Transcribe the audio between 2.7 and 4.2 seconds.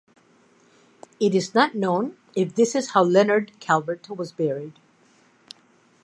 is how Leonard Calvert